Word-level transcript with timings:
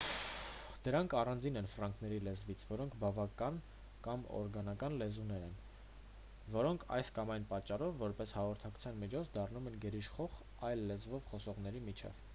դրանք 0.85 1.13
առանձին 1.17 1.57
են 1.59 1.67
ֆրանկների 1.73 2.15
լեզվից 2.27 2.63
որոնք 2.69 2.95
բնական 3.03 3.59
կամ 4.07 4.23
օրգանական 4.39 4.97
լեզուներ 5.01 5.45
են 5.49 5.53
որոնք 6.59 6.85
այս 6.99 7.11
կամ 7.19 7.33
այն 7.35 7.47
պատճառով 7.53 8.01
որպես 8.05 8.35
հաղորդակցության 8.39 8.99
միջոց 9.05 9.29
դառնում 9.37 9.69
են 9.73 9.81
գերիշխող 9.85 10.41
այլ 10.71 10.87
լեզվով 10.93 11.29
խոսողների 11.33 11.83
միջև 11.91 12.25